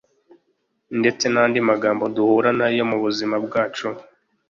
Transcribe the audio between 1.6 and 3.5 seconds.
magambo duhura na yo mu buzima